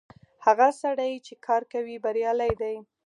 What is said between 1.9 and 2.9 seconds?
بريالی دی.